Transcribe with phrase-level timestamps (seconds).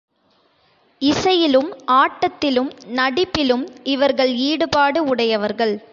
[0.99, 1.77] இசையிலும்,
[1.87, 3.67] ஆட்டத்திலும், நடிப்பிலும்
[3.83, 5.83] இவர்கள் ஈடுபாடு உடையவர்கள்.